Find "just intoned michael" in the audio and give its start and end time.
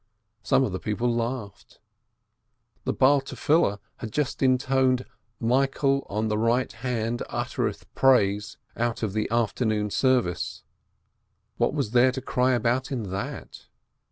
4.11-6.07